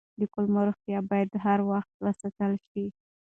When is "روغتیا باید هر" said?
0.67-1.59